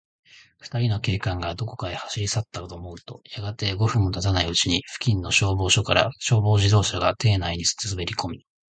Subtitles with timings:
[0.57, 8.43] ふたりの警官が、どこかへ走りさったかと思うと、やがて、五分もたたないうちに、付近の消防署から、消防自動車が邸内にすべりこみ、